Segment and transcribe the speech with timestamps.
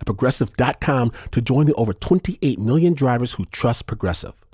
[0.00, 4.44] at progressive.com to join the over 28 million drivers who trust Progressive.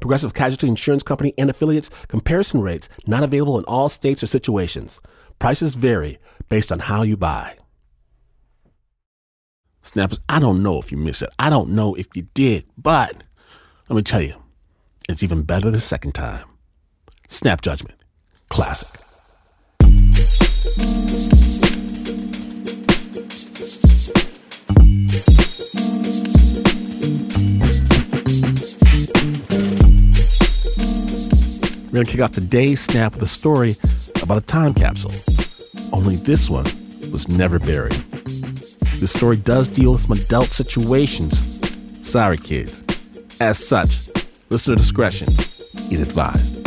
[0.00, 5.00] Progressive Casualty Insurance Company and affiliates comparison rates not available in all states or situations.
[5.38, 6.18] Prices vary
[6.48, 7.56] based on how you buy.
[9.82, 11.30] Snappers, I don't know if you missed it.
[11.38, 13.24] I don't know if you did, but
[13.88, 14.34] let me tell you,
[15.08, 16.46] it's even better the second time.
[17.26, 17.98] Snap Judgment,
[18.50, 19.00] classic.
[31.98, 33.76] We're going to kick off today's snap with a story
[34.22, 35.10] about a time capsule.
[35.92, 36.62] Only this one
[37.10, 37.96] was never buried.
[39.00, 41.58] This story does deal with some adult situations.
[42.08, 42.84] Sorry, kids.
[43.40, 44.10] As such,
[44.48, 45.28] listener discretion
[45.90, 46.57] is advised.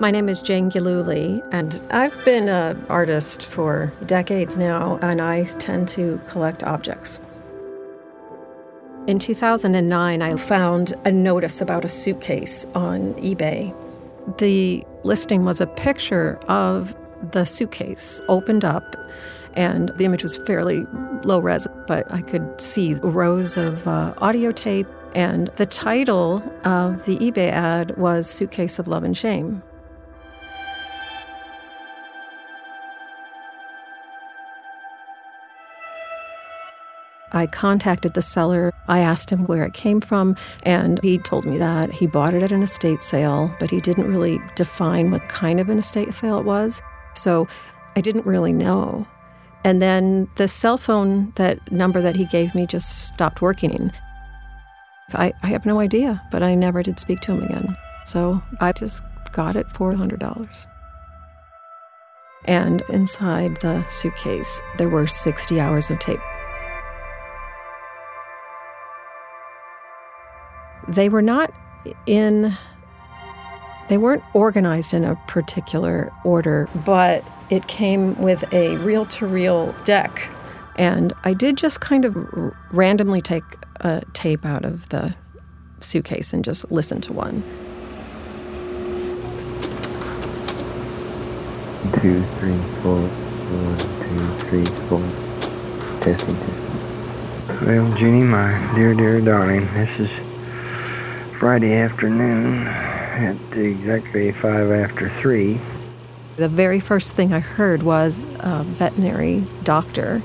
[0.00, 5.44] My name is Jane Gillooly, and I've been an artist for decades now, and I
[5.44, 7.20] tend to collect objects.
[9.06, 13.72] In 2009, I found a notice about a suitcase on eBay.
[14.38, 16.96] The listing was a picture of
[17.30, 18.96] the suitcase opened up,
[19.54, 20.84] and the image was fairly
[21.22, 24.88] low res, but I could see rows of uh, audio tape.
[25.14, 29.62] And the title of the eBay ad was Suitcase of Love and Shame.
[37.34, 38.72] I contacted the seller.
[38.88, 42.42] I asked him where it came from, and he told me that he bought it
[42.42, 46.38] at an estate sale, but he didn't really define what kind of an estate sale
[46.38, 46.80] it was.
[47.14, 47.48] So
[47.96, 49.06] I didn't really know.
[49.64, 53.90] And then the cell phone, that number that he gave me, just stopped working.
[55.12, 57.76] I, I have no idea, but I never did speak to him again.
[58.06, 59.02] So I just
[59.32, 60.66] got it for $100.
[62.44, 66.20] And inside the suitcase, there were 60 hours of tape.
[70.88, 71.52] They were not
[72.06, 72.56] in
[73.88, 79.74] they weren't organized in a particular order, but it came with a reel to reel
[79.84, 80.30] deck.
[80.76, 83.44] And I did just kind of r- randomly take
[83.80, 85.14] a tape out of the
[85.80, 87.42] suitcase and just listen to one.
[92.00, 95.00] Two, three, four, one, two, three, four.
[96.00, 97.66] Testing, testing.
[97.66, 100.10] Well, Jeannie, my dear, dear darling, this is
[101.44, 105.60] Friday afternoon at exactly five after three.
[106.36, 110.22] The very first thing I heard was a veterinary doctor.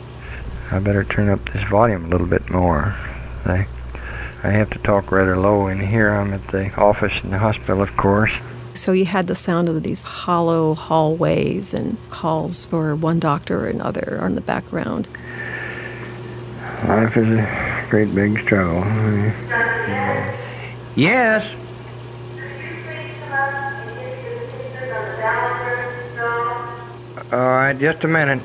[0.71, 2.95] I better turn up this volume a little bit more.
[3.43, 3.67] I,
[4.43, 6.09] I have to talk rather low in here.
[6.09, 8.31] I'm at the office in the hospital, of course.
[8.73, 13.67] So you had the sound of these hollow hallways and calls for one doctor or
[13.67, 15.09] another on the background.
[16.87, 18.85] Life is a great big struggle.
[20.95, 21.53] Yes.
[27.31, 28.41] All right, just a minute.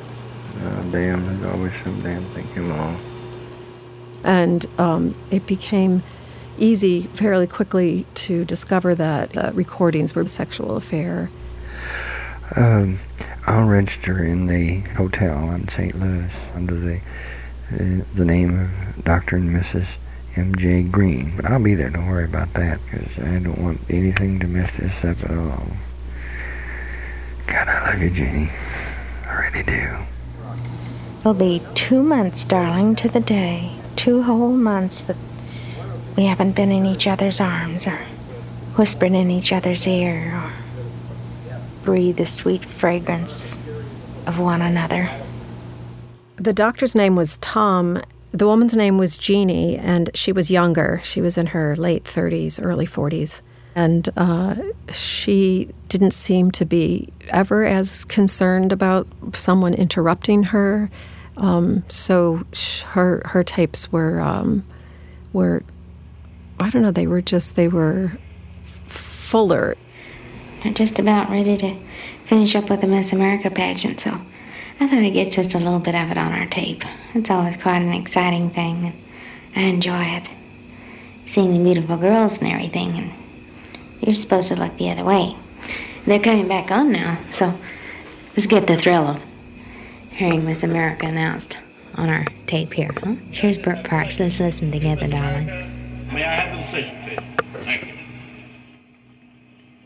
[0.63, 3.01] Oh, damn, there's always some damn thing come along.
[4.25, 6.03] And um, it became
[6.59, 11.31] easy fairly quickly to discover that uh, recordings were a sexual affair.
[12.57, 13.01] Um,
[13.47, 15.99] I'll register in the hotel in St.
[15.99, 16.97] Louis under the
[17.73, 19.37] uh, the name of Dr.
[19.37, 19.87] and Mrs.
[20.37, 20.85] M.J.
[20.85, 21.33] Green.
[21.37, 24.71] But I'll be there, don't worry about that, because I don't want anything to mess
[24.77, 25.69] this up at all.
[27.47, 28.51] God, I love you, Jenny.
[29.27, 29.97] I really do.
[31.21, 33.73] It'll be two months, darling, to the day.
[33.97, 35.17] Two whole months that
[36.17, 37.99] we haven't been in each other's arms or
[38.77, 40.53] whispered in each other's ear or
[41.85, 43.57] breathed the sweet fragrance
[44.27, 45.11] of one another.
[46.37, 48.03] The doctor's name was Tom,
[48.35, 51.01] the woman's name was Jeannie, and she was younger.
[51.05, 53.43] She was in her late 30s, early 40s.
[53.77, 54.57] And uh,
[54.91, 60.91] she didn't seem to be ever as concerned about someone interrupting her
[61.37, 64.65] Um, so sh- her her tapes were um,
[65.33, 65.63] were
[66.61, 68.13] I don't know they were just they were
[68.87, 69.77] fuller.
[70.65, 71.77] I'm just about ready to
[72.29, 74.17] finish up with the Miss America pageant, so
[74.81, 76.83] I thought I'd get just a little bit of it on our tape.
[77.15, 78.93] It's always quite an exciting thing,
[79.55, 80.29] and I enjoy it.
[81.29, 83.13] Seeing the beautiful girls and everything, and
[84.01, 85.37] you're supposed to look the other way.
[86.07, 87.55] They're coming back on now, so
[88.37, 89.23] let's get the thrill of
[90.11, 91.57] hearing Miss America announced
[91.95, 92.91] on our tape here.
[93.03, 93.15] Huh?
[93.31, 94.19] Here's Bert Parks.
[94.19, 95.47] Let's listen together, darling.
[96.13, 97.65] May I have the decision, please?
[97.65, 97.93] Thank you.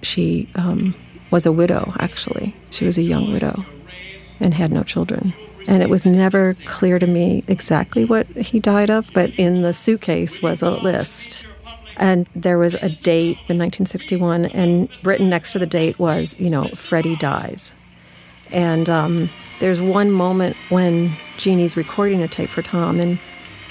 [0.03, 0.95] She um,
[1.31, 2.55] was a widow, actually.
[2.71, 3.65] She was a young widow
[4.41, 5.33] and had no children.
[5.67, 9.75] And it was never clear to me exactly what he died of, but in the
[9.75, 11.45] suitcase was a list.
[11.99, 16.49] And there was a date in 1961, and written next to the date was, you
[16.49, 17.75] know, Freddie dies.
[18.51, 19.31] And um,
[19.61, 23.19] there's one moment when Jeannie's recording a tape for Tom and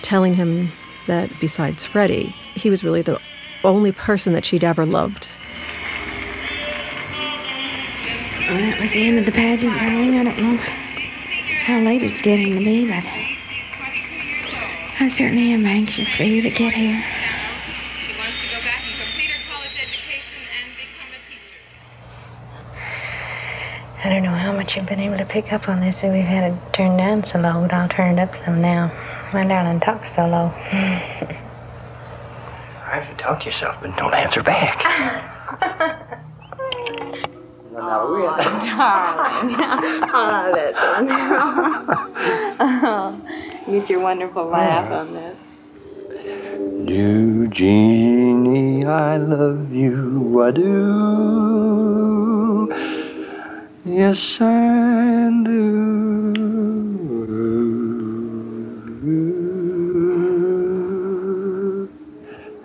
[0.01, 0.71] telling him
[1.07, 3.19] that besides Freddie, he was really the
[3.63, 5.29] only person that she'd ever loved.
[8.47, 10.15] Well, that was the end of the pageant, darling.
[10.15, 10.55] I don't know
[11.65, 13.03] how late it's getting to be, but
[15.03, 17.03] I certainly am anxious for you to get here.
[17.99, 21.59] She wants to go back and complete her college education and become a teacher.
[24.05, 26.23] I don't know how much you've been able to pick up on this, that we've
[26.23, 28.89] had it turned down so low, but I'll turn it up some now.
[29.33, 30.53] My darling talks so low.
[30.55, 31.01] I
[32.91, 35.33] have to talk to yourself, but don't answer back.
[43.71, 45.37] Get your wonderful laugh on this.
[46.85, 52.67] Do, Jeannie, I love you, I do.
[53.85, 57.06] Yes, I do.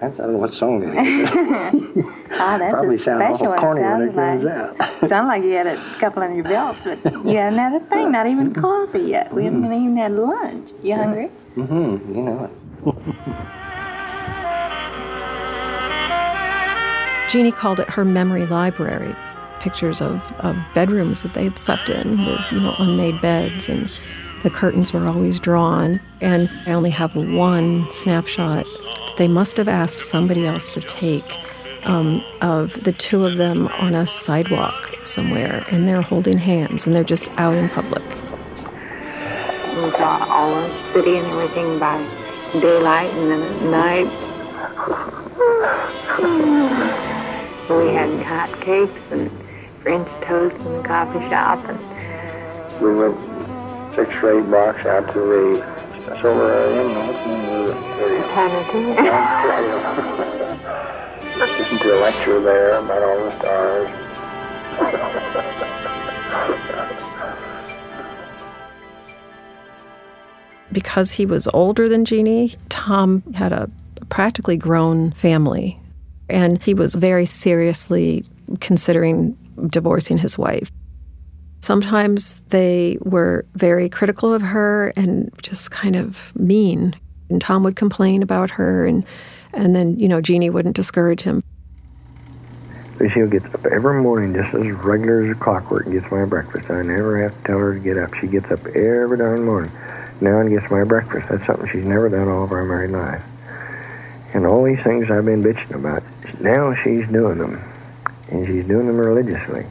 [0.03, 1.31] That's, I don't know what song it is.
[1.33, 3.59] Oh, that's Probably a sound special awful one.
[3.61, 5.09] corny when it Sounds comes like, out.
[5.09, 8.11] sound like you had a couple in your belt, but you haven't had a thing,
[8.11, 9.33] not even coffee yet.
[9.33, 10.71] We haven't even had lunch.
[10.83, 11.31] You hungry?
[11.55, 12.51] Mm-hmm, you know it.
[17.31, 19.15] Jeannie called it her memory library.
[19.61, 23.89] Pictures of, of bedrooms that they'd slept in with, you know, unmade beds and
[24.43, 26.01] the curtains were always drawn.
[26.21, 28.67] And I only have one snapshot
[29.12, 31.37] that they must have asked somebody else to take
[31.85, 35.67] um, of the two of them on a sidewalk somewhere.
[35.70, 38.03] And they're holding hands and they're just out in public.
[39.75, 41.99] We saw all the city and everything by
[42.61, 44.11] daylight and then at night.
[47.69, 49.31] we had hot cakes and
[49.82, 53.17] French toast in the coffee shop and We went
[53.94, 55.72] six or eight blocks out to the
[56.23, 58.23] silver area, and what's the name of the area?
[61.79, 63.91] To a lecture there about all the stars.
[70.73, 73.71] because he was older than Jeannie, Tom had a
[74.09, 75.79] practically grown family.
[76.29, 78.25] And he was very seriously
[78.61, 79.37] considering
[79.69, 80.71] divorcing his wife.
[81.62, 86.93] Sometimes they were very critical of her and just kind of mean.
[87.31, 89.06] And Tom would complain about her, and,
[89.55, 91.44] and then, you know, Jeannie wouldn't discourage him.
[92.98, 96.69] Lucille gets up every morning just as regular as a clockwork and gets my breakfast.
[96.69, 98.13] I never have to tell her to get up.
[98.15, 99.70] She gets up every darn morning
[100.20, 101.29] now and gets my breakfast.
[101.29, 103.22] That's something she's never done all of our married life.
[104.34, 106.03] And all these things I've been bitching about,
[106.41, 107.63] now she's doing them.
[108.31, 109.67] And she's doing them religiously.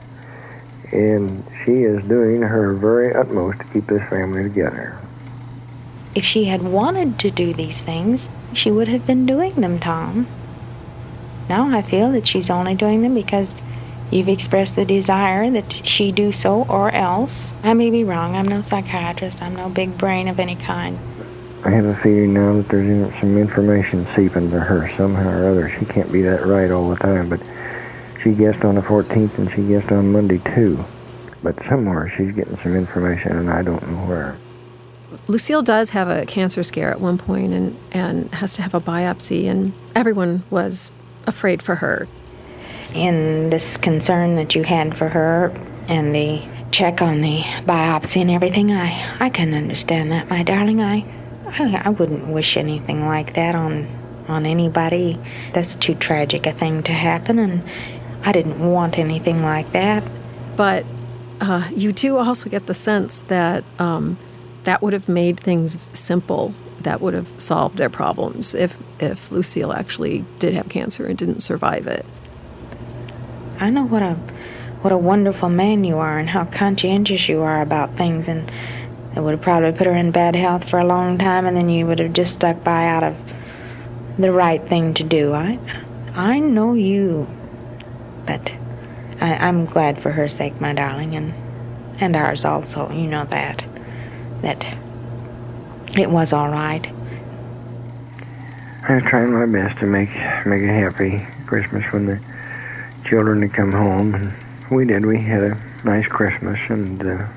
[0.91, 4.97] And she is doing her very utmost to keep this family together.
[6.13, 10.27] If she had wanted to do these things, she would have been doing them, Tom.
[11.47, 13.53] Now I feel that she's only doing them because
[14.09, 17.53] you've expressed the desire that she do so or else.
[17.63, 18.35] I may be wrong.
[18.35, 19.41] I'm no psychiatrist.
[19.41, 20.97] I'm no big brain of any kind.
[21.63, 25.69] I have a feeling now that there's some information seeping to her somehow or other.
[25.79, 27.39] She can't be that right all the time, but
[28.23, 30.83] she guessed on the 14th and she guessed on Monday too.
[31.43, 34.37] But somewhere she's getting some information and I don't know where.
[35.27, 38.81] Lucille does have a cancer scare at one point and, and has to have a
[38.81, 40.91] biopsy, and everyone was
[41.27, 42.07] afraid for her.
[42.93, 45.47] And this concern that you had for her
[45.87, 50.81] and the check on the biopsy and everything, I, I can understand that, my darling.
[50.81, 51.05] I,
[51.47, 53.87] I, I wouldn't wish anything like that on,
[54.27, 55.19] on anybody.
[55.53, 57.63] That's too tragic a thing to happen, and
[58.23, 60.03] I didn't want anything like that.
[60.55, 60.85] But
[61.39, 64.17] uh, you do also get the sense that um,
[64.63, 66.53] that would have made things simple.
[66.81, 71.41] That would have solved their problems if if Lucille actually did have cancer and didn't
[71.41, 72.05] survive it.
[73.59, 74.13] I know what a
[74.81, 78.51] what a wonderful man you are and how conscientious you are about things and
[79.15, 81.69] it would have probably put her in bad health for a long time and then
[81.69, 83.15] you would have just stuck by out of
[84.17, 85.33] the right thing to do.
[85.33, 85.59] I
[86.15, 87.27] I know you.
[88.31, 88.51] But
[89.19, 91.33] I, I'm glad for her sake, my darling, and
[91.99, 93.61] and ours also, you know that.
[94.41, 94.65] That
[95.97, 96.87] it was all right.
[98.87, 102.19] I tried my best to make make a happy Christmas when the
[103.03, 104.33] children had come home, and
[104.71, 105.05] we did.
[105.05, 107.27] We had a nice Christmas, and uh,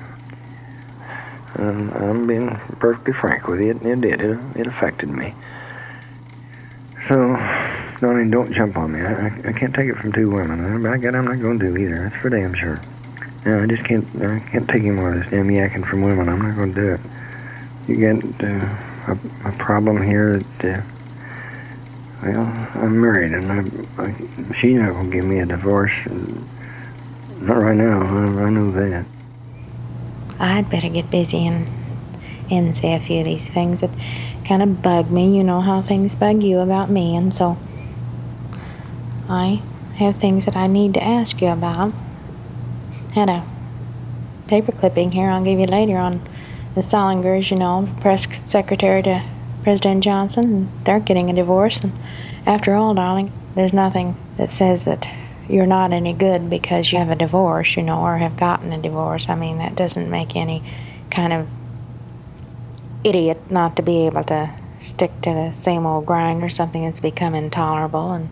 [1.57, 3.71] um, I'm being perfectly frank with you.
[3.71, 4.21] It, it did.
[4.21, 5.33] It, it affected me.
[7.07, 7.35] So,
[7.99, 9.01] Donnie, don't jump on me.
[9.01, 10.85] I, I, I can't take it from two women.
[10.85, 11.15] I, I got.
[11.15, 12.09] I'm not going to do either.
[12.09, 12.81] That's for damn sure.
[13.45, 14.05] No, I just can't.
[14.21, 16.27] I can't take any more of this damn yakking from women.
[16.27, 16.99] I'm not going to do it.
[17.87, 20.79] You got uh, a, a problem here that.
[20.79, 20.83] Uh,
[22.23, 25.93] well, I'm married, and I, I, she's not going to give me a divorce.
[27.39, 28.01] Not right now.
[28.01, 29.05] I, I know that.
[30.39, 31.69] I'd better get busy and
[32.51, 33.89] and say a few of these things that
[34.45, 35.35] kind of bug me.
[35.37, 37.57] You know how things bug you about me, and so
[39.29, 39.61] I
[39.95, 41.93] have things that I need to ask you about.
[43.13, 43.45] Had a
[44.47, 46.21] paper clipping here I'll give you later on
[46.75, 49.23] the Salingers, you know, press secretary to
[49.63, 51.79] President Johnson, and they're getting a divorce.
[51.79, 51.93] And
[52.45, 55.07] after all, darling, there's nothing that says that
[55.47, 58.81] you're not any good because you have a divorce, you know, or have gotten a
[58.81, 59.29] divorce.
[59.29, 60.61] I mean, that doesn't make any
[61.09, 61.47] kind of
[63.03, 64.51] idiot not to be able to
[64.81, 68.11] stick to the same old grind or something that's become intolerable.
[68.11, 68.29] And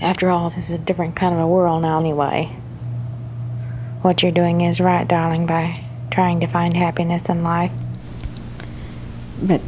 [0.00, 2.46] after all, this is a different kind of a world now, anyway.
[4.02, 7.72] What you're doing is right, darling, by trying to find happiness in life.
[9.42, 9.60] But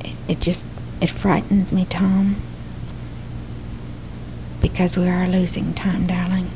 [0.00, 0.64] it, it just
[1.00, 2.36] it frightens me, Tom.
[4.62, 6.50] Because we are losing time, darling.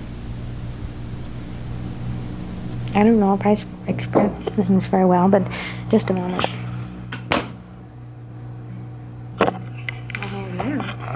[2.95, 3.57] I don't know if I
[3.87, 5.43] express things very well, but
[5.91, 6.47] just a moment.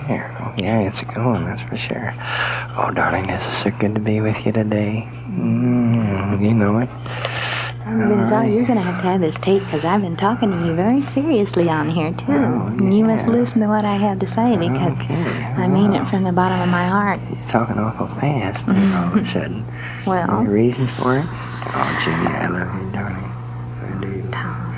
[0.06, 2.14] Here, oh, yeah, it's a good one, that's for sure.
[2.78, 5.08] Oh, darling, this is so good to be with you today.
[5.28, 6.88] Mm, you know it.
[7.84, 10.50] I've been talking, you're going to have to have this tape because I've been talking
[10.52, 12.24] to you very seriously on here, too.
[12.30, 15.14] Oh, And you must listen to what I have to say because Okay,
[15.58, 17.20] I mean it from the bottom of my heart.
[17.28, 19.66] You're talking awful fast all of a sudden.
[20.06, 21.26] Any Well, reason for it?
[21.26, 23.30] Oh, Jenny, I love you, darling.
[23.82, 24.30] I do.
[24.30, 24.74] Tom,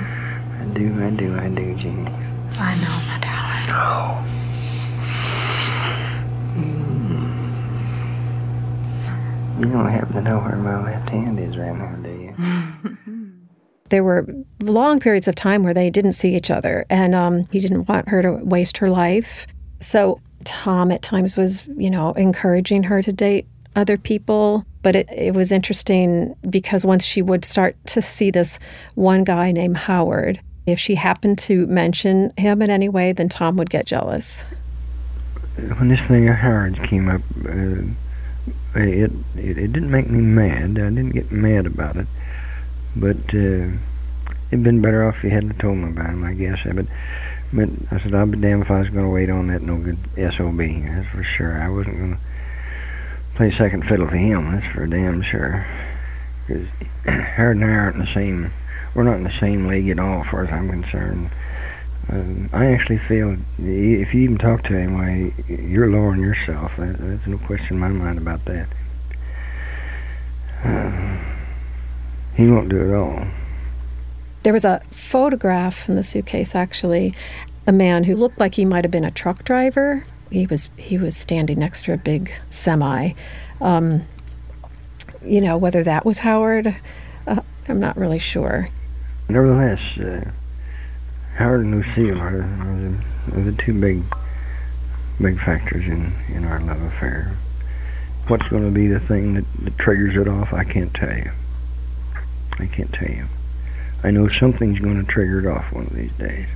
[0.59, 2.09] I do, I do, I do, Jenny.
[2.57, 3.69] I know, my darling.
[3.69, 4.34] Oh.
[9.59, 12.75] You don't happen to know where my left hand is right now, do you?
[13.89, 14.25] There were
[14.61, 18.09] long periods of time where they didn't see each other, and um, he didn't want
[18.09, 19.45] her to waste her life.
[19.79, 23.45] So Tom at times was, you know, encouraging her to date
[23.75, 24.65] other people.
[24.81, 28.57] But it, it was interesting because once she would start to see this
[28.95, 33.55] one guy named Howard, if she happened to mention him in any way, then Tom
[33.57, 34.45] would get jealous.
[35.77, 37.83] When this thing of Howard's came up, uh,
[38.75, 40.71] it, it it didn't make me mad.
[40.71, 42.07] I didn't get mad about it,
[42.95, 43.71] but uh,
[44.51, 46.59] it'd been better off if you hadn't told me about him, I guess.
[46.63, 46.85] But
[47.53, 49.77] but I said I'll be damned if I was going to wait on that no
[49.77, 49.97] good
[50.33, 50.57] sob.
[50.57, 51.61] That's for sure.
[51.61, 52.21] I wasn't going to
[53.35, 54.51] play second fiddle to him.
[54.51, 55.65] That's for damn sure.
[56.47, 56.67] Because
[57.05, 58.51] Howard and I aren't in the same.
[58.93, 61.29] We're not in the same league at all, as far as I'm concerned.
[62.09, 66.77] Um, I actually feel if you even talk to him, why you're lowering yourself.
[66.77, 68.67] That, there's no question in my mind about that.
[70.63, 71.17] Uh,
[72.35, 73.25] he won't do it all.
[74.43, 77.15] There was a photograph in the suitcase, actually,
[77.65, 80.05] a man who looked like he might have been a truck driver.
[80.29, 83.13] He was he was standing next to a big semi.
[83.61, 84.03] Um,
[85.23, 86.75] you know whether that was Howard,
[87.25, 88.69] uh, I'm not really sure.
[89.29, 90.29] Nevertheless, uh,
[91.35, 92.79] Howard and Lucille are, are,
[93.29, 94.03] the, are the two big,
[95.19, 97.35] big factors in, in our love affair.
[98.27, 101.31] What's going to be the thing that, that triggers it off, I can't tell you.
[102.57, 103.25] I can't tell you.
[104.01, 106.47] I know something's going to trigger it off one of these days.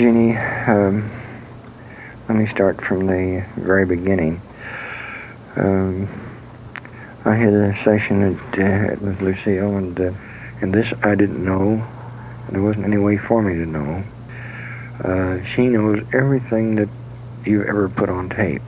[0.00, 1.10] Jeannie, um,
[2.26, 4.40] let me start from the very beginning.
[5.56, 6.08] Um,
[7.26, 10.12] I had a session at, uh, with Lucille, and uh,
[10.62, 11.86] and this I didn't know
[12.48, 14.02] There wasn't any way for me to know.
[15.04, 16.88] Uh, she knows everything that
[17.44, 18.62] you ever put on tape.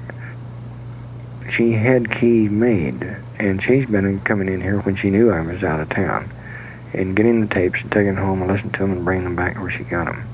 [1.51, 5.65] She had keys made, and she's been coming in here when she knew I was
[5.65, 6.31] out of town,
[6.93, 9.37] and getting the tapes and taking them home and listening to them and bringing them
[9.37, 10.29] back where she got them.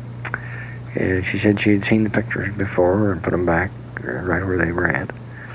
[0.94, 3.70] And she said she had seen the pictures before and put them back
[4.04, 5.10] uh, right where they were at.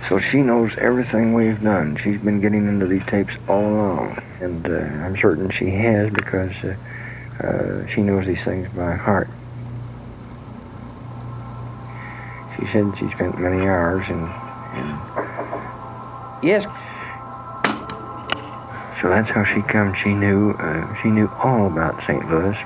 [0.10, 1.96] So she knows everything we've done.
[1.96, 6.52] She's been getting into these tapes all along, and uh, I'm certain she has because
[6.64, 6.76] uh,
[7.40, 9.30] uh, she knows these things by heart.
[12.58, 14.28] She said she spent many hours in
[16.44, 16.64] yes.
[19.02, 19.94] So that's how she come.
[19.96, 22.30] She knew uh, she knew all about St.
[22.30, 22.58] Louis,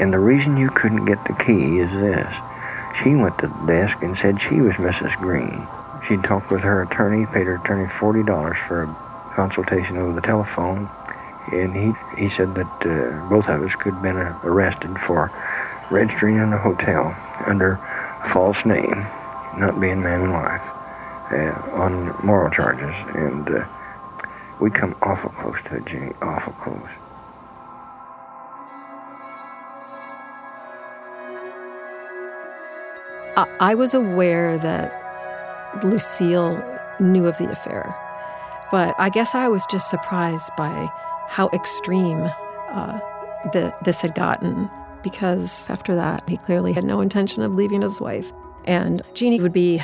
[0.00, 2.32] and the reason you couldn't get the key is this:
[3.02, 5.14] she went to the desk and said she was Mrs.
[5.18, 5.66] Green.
[6.08, 10.22] She'd talked with her attorney, paid her attorney forty dollars for a consultation over the
[10.22, 10.88] telephone,
[11.52, 15.30] and he he said that uh, both of us could have been arrested for
[15.90, 17.14] registering in a hotel
[17.46, 17.72] under
[18.24, 19.06] a false name,
[19.58, 20.62] not being man and wife,
[21.30, 23.66] uh, on moral charges, and uh,
[24.60, 26.99] we come awful close to it, Jimmy, awful close.
[33.60, 36.62] I, was aware that Lucille
[36.98, 37.94] knew of the affair,
[38.70, 40.88] but I guess I was just surprised by
[41.28, 42.30] how extreme
[42.70, 42.98] uh,
[43.52, 44.70] the, this had gotten
[45.02, 48.32] because after that, he clearly had no intention of leaving his wife.
[48.64, 49.82] And Jeannie would be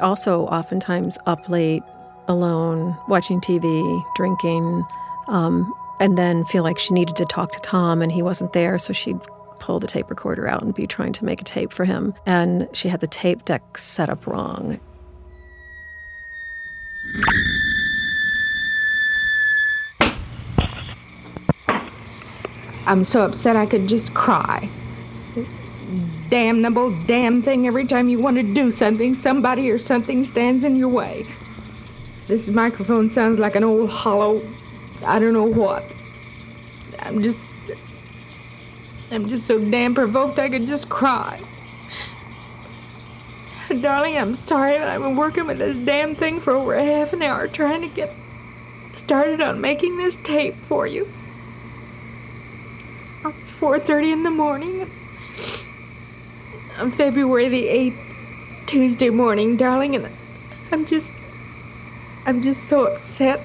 [0.00, 1.82] also oftentimes up late,
[2.26, 4.84] alone, watching TV, drinking,
[5.28, 8.78] um, and then feel like she needed to talk to Tom and he wasn't there,
[8.78, 9.20] so she'd
[9.64, 12.12] pull the tape recorder out and be trying to make a tape for him.
[12.26, 14.78] And she had the tape deck set up wrong.
[22.86, 24.68] I'm so upset I could just cry.
[26.28, 30.76] Damnable damn thing every time you want to do something, somebody or something stands in
[30.76, 31.26] your way.
[32.28, 34.42] This microphone sounds like an old hollow,
[35.06, 35.84] I don't know what.
[36.98, 37.38] I'm just.
[39.14, 41.40] I'm just so damn provoked I could just cry.
[43.80, 47.22] Darling, I'm sorry, but I've been working with this damn thing for over half an
[47.22, 48.12] hour trying to get
[48.96, 51.08] started on making this tape for you.
[53.24, 54.90] It's 4.30 in the morning.
[56.78, 60.08] On February the 8th, Tuesday morning, darling, and
[60.72, 61.10] I'm just...
[62.26, 63.40] I'm just so upset.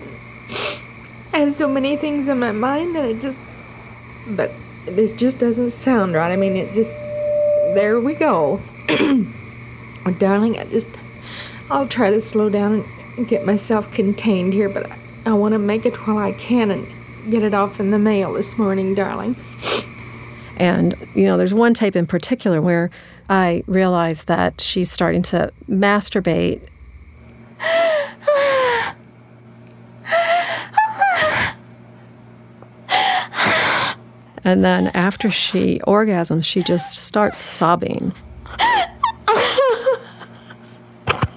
[1.32, 3.38] I have so many things on my mind and I just...
[4.28, 4.52] But
[4.86, 6.32] this just doesn't sound right.
[6.32, 6.92] I mean, it just...
[7.74, 8.62] There we go.
[8.90, 10.90] oh, darling, I just...
[11.70, 12.84] I'll try to slow down
[13.18, 16.72] and get myself contained here, but I, I want to make it while I can
[16.72, 16.88] and
[17.30, 19.36] get it off in the mail this morning, darling.
[20.58, 22.92] And, you know, there's one tape in particular where
[23.30, 26.60] I realized that she's starting to masturbate.
[34.44, 38.14] And then after she orgasms, she just starts sobbing.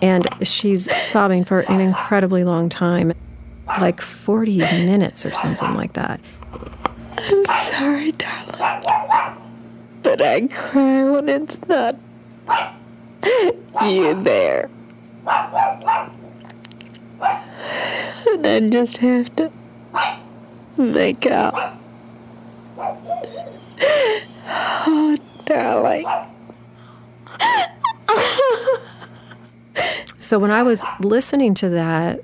[0.01, 3.13] And she's sobbing for an incredibly long time,
[3.81, 6.21] like 40 minutes or something like that.
[7.17, 9.39] I'm sorry, darling.
[10.03, 11.97] But I cry when it's not
[13.85, 14.69] you there.
[18.27, 19.53] And I just have to
[20.77, 21.79] make out.
[24.85, 25.17] Oh,
[30.23, 32.23] So when I was listening to that,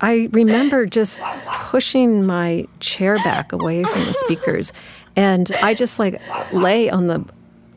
[0.00, 1.20] I remember just
[1.52, 4.72] pushing my chair back away from the speakers
[5.14, 6.20] and I just like
[6.52, 7.24] lay on the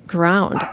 [0.08, 0.68] ground.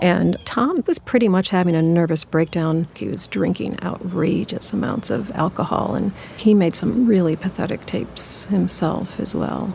[0.00, 2.86] And Tom was pretty much having a nervous breakdown.
[2.94, 9.18] He was drinking outrageous amounts of alcohol, and he made some really pathetic tapes himself
[9.18, 9.74] as well.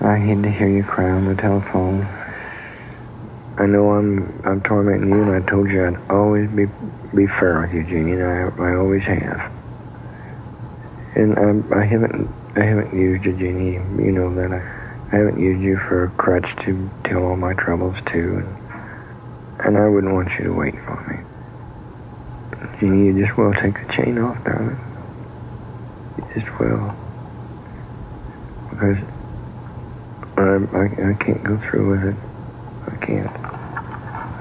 [0.00, 2.06] I hate to hear you cry on the telephone.
[3.56, 6.66] I know I'm I'm tormenting you, and I told you I'd always be
[7.14, 9.52] be fair with you, Jeannie, and I I always have.
[11.14, 13.74] And I I haven't I haven't used you, Jeannie.
[13.74, 14.58] You know that I
[15.12, 19.78] I haven't used you for a crutch to tell all my troubles to, and and
[19.78, 21.24] I wouldn't want you to wait for me.
[22.80, 24.78] Jeannie, you just will take the chain off, darling.
[26.18, 26.92] You just will.
[28.70, 28.98] Because
[30.48, 32.16] I, I, I can't go through with it.
[32.92, 33.30] I can't.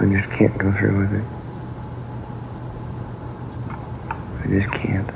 [0.01, 1.25] I just can't go through with it.
[4.43, 5.09] I just can't.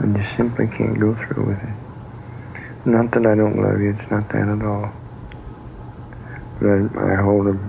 [0.00, 2.86] I just simply can't go through with it.
[2.86, 4.90] Not that I don't love you, it's not that at all.
[6.58, 7.60] But I, I hold a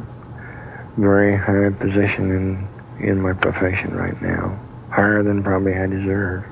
[0.97, 2.67] very high position in,
[3.05, 4.57] in my profession right now,
[4.89, 6.50] higher than probably I deserve.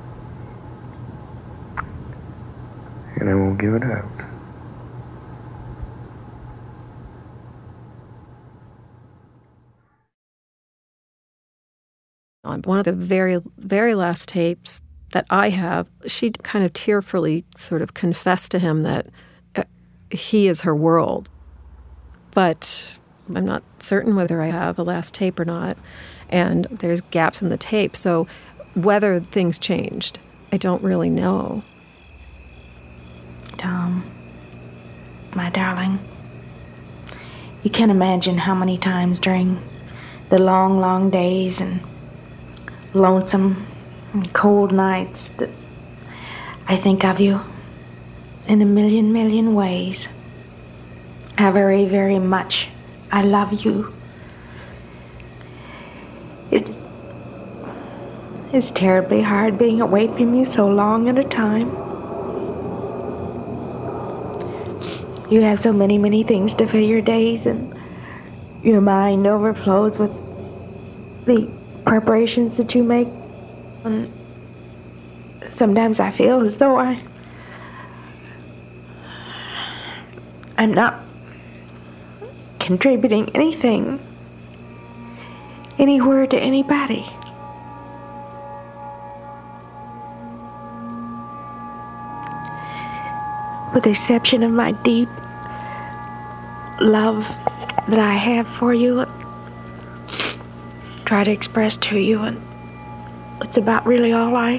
[3.19, 4.05] And I won't give it up.
[12.45, 17.43] On one of the very, very last tapes that I have, she kind of tearfully
[17.57, 19.07] sort of confessed to him that
[19.55, 19.63] uh,
[20.09, 21.29] he is her world.
[22.31, 22.97] But
[23.35, 25.77] I'm not certain whether I have a last tape or not.
[26.29, 27.95] And there's gaps in the tape.
[27.95, 28.27] So
[28.75, 30.19] whether things changed,
[30.51, 31.63] I don't really know.
[33.59, 34.03] Tom, um,
[35.35, 35.99] my darling,
[37.61, 39.59] you can't imagine how many times during
[40.29, 41.81] the long, long days and
[42.93, 43.65] lonesome
[44.13, 45.49] and cold nights that
[46.69, 47.41] I think of you
[48.47, 50.07] in a million, million ways.
[51.37, 52.69] How very, very much
[53.11, 53.93] I love you.
[56.49, 56.65] It,
[58.53, 61.88] it's terribly hard being away from you so long at a time.
[65.29, 67.73] You have so many, many things to fill your days, and
[68.63, 70.11] your mind overflows with
[71.25, 71.47] the
[71.85, 73.07] preparations that you make.
[73.83, 74.11] And
[75.57, 77.01] sometimes I feel as though I.
[80.57, 80.99] I'm not
[82.59, 83.99] contributing anything
[85.77, 87.09] anywhere to anybody.
[93.79, 95.07] With the exception of my deep
[96.81, 97.23] love
[97.87, 99.05] that I have for you,
[101.05, 102.41] try to express to you, and
[103.41, 104.55] it's about really all I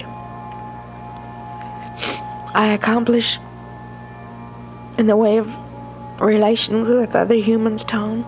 [2.55, 3.39] I accomplish
[4.97, 5.53] in the way of
[6.19, 8.25] relations with other humans, Tom.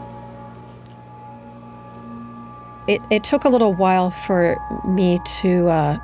[2.86, 5.98] It, it took a little while for me to uh,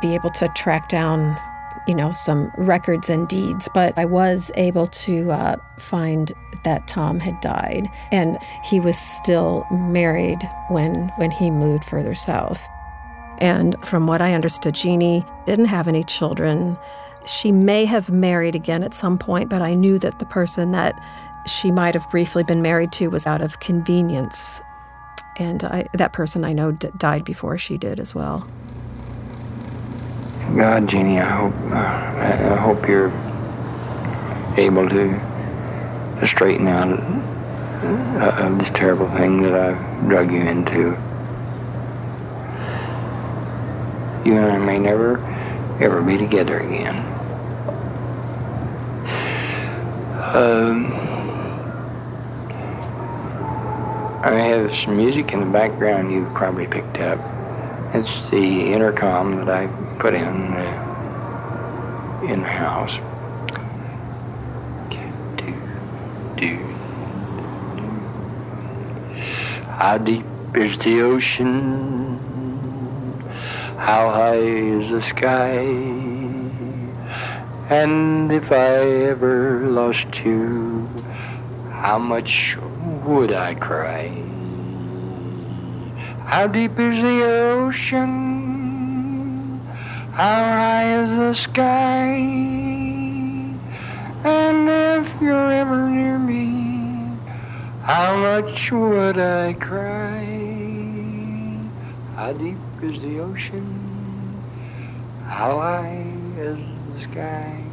[0.00, 1.36] be able to track down,
[1.86, 6.32] you know, some records and deeds, but I was able to uh, find
[6.64, 12.60] that Tom had died, and he was still married when when he moved further south.
[13.38, 16.76] And from what I understood, Jeannie didn't have any children.
[17.26, 21.00] She may have married again at some point, but I knew that the person that
[21.46, 24.60] she might have briefly been married to was out of convenience.
[25.38, 28.48] And I, that person I know d- died before she did as well.
[30.54, 33.12] God, Jeannie, I hope uh, I hope you're
[34.56, 35.08] able to,
[36.20, 40.96] to straighten out uh, this terrible thing that I've drug you into.
[44.24, 45.18] You and I may never,
[45.80, 46.96] ever be together again.
[50.34, 50.92] Um,
[54.24, 57.35] I have some music in the background you've probably picked up.
[57.94, 59.66] It's the intercom that I
[59.98, 62.98] put in uh, in the house.
[69.78, 72.18] How deep is the ocean?
[73.76, 75.58] How high is the sky?
[77.68, 80.88] And if I ever lost you,
[81.70, 82.56] how much
[83.04, 84.35] would I cry?
[86.26, 88.06] How deep is the ocean?
[90.12, 92.16] How high is the sky?
[94.24, 97.16] And if you're ever near me,
[97.82, 100.26] how much would I cry?
[102.16, 104.42] How deep is the ocean?
[105.22, 106.58] How high is
[106.92, 107.65] the sky?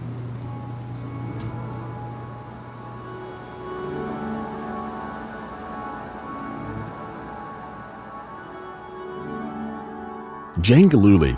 [10.63, 11.35] Jane Gillooly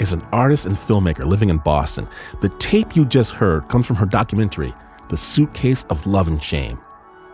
[0.00, 2.08] is an artist and filmmaker living in Boston.
[2.40, 4.72] The tape you just heard comes from her documentary,
[5.10, 6.80] The Suitcase of Love and Shame.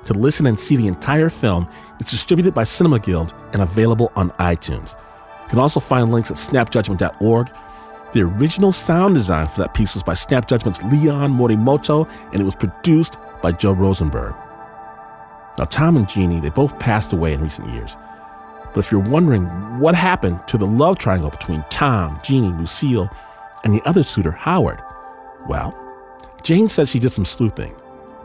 [0.07, 1.71] To listen and see the entire film,
[2.01, 4.97] it's distributed by Cinema Guild and available on iTunes.
[5.43, 7.51] You can also find links at snapjudgment.org.
[8.15, 12.45] The original sound design for that piece was by Snap Judgment's Leon Morimoto, and it
[12.45, 14.35] was produced by Joe Rosenberg.
[15.57, 17.97] Now, Tom and Jeannie, they both passed away in recent years.
[18.79, 19.43] But if you're wondering
[19.81, 23.11] what happened to the love triangle between Tom, Jeannie, Lucille,
[23.65, 24.81] and the other suitor, Howard,
[25.49, 25.77] well,
[26.45, 27.75] Jane said she did some sleuthing,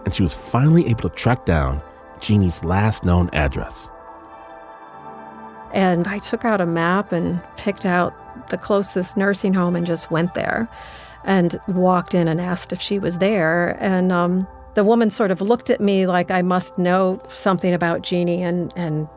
[0.06, 1.82] and she was finally able to track down
[2.20, 3.90] Jeannie's last known address.
[5.74, 8.14] And I took out a map and picked out
[8.52, 10.70] the closest nursing home and just went there
[11.24, 13.76] and walked in and asked if she was there.
[13.82, 18.04] And um, the woman sort of looked at me like I must know something about
[18.04, 19.08] Jeannie and, and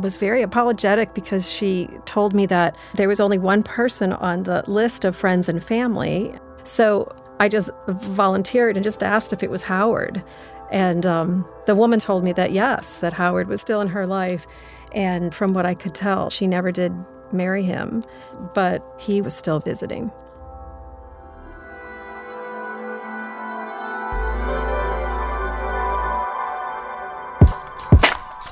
[0.00, 4.64] was very apologetic because she told me that there was only one person on the
[4.66, 6.34] list of friends and family.
[6.64, 10.22] So I just volunteered and just asked if it was Howard.
[10.70, 14.46] And um, the woman told me that yes, that Howard was still in her life.
[14.94, 16.92] And from what I could tell, she never did
[17.32, 18.04] marry him,
[18.54, 20.10] but he was still visiting.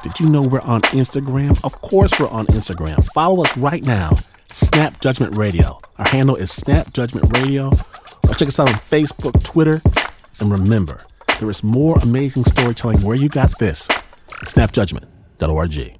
[0.03, 1.61] Did you know we're on Instagram?
[1.63, 3.05] Of course, we're on Instagram.
[3.13, 4.17] Follow us right now,
[4.51, 5.79] Snap Judgment Radio.
[5.99, 7.69] Our handle is Snap Judgment Radio.
[8.27, 9.83] Or check us out on Facebook, Twitter.
[10.41, 11.05] And remember,
[11.39, 13.89] there is more amazing storytelling where you got this.
[14.45, 16.00] SnapJudgment.org.